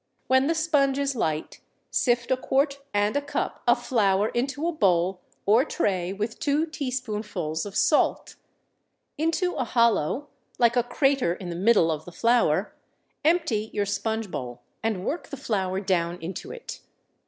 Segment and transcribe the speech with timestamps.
[0.25, 4.71] When the sponge is light sift a quart and a cup of flour into a
[4.71, 8.35] bowl or tray with two teaspoonfuls of salt.
[9.19, 12.73] Into a hollow, like a crater in the middle of the flour,
[13.23, 16.81] empty your sponge bowl, and work the flour down into it.